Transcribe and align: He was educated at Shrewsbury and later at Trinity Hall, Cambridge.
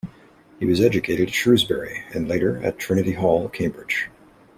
He 0.59 0.65
was 0.65 0.81
educated 0.81 1.27
at 1.27 1.33
Shrewsbury 1.35 2.05
and 2.11 2.27
later 2.27 2.57
at 2.63 2.79
Trinity 2.79 3.11
Hall, 3.11 3.47
Cambridge. 3.49 4.09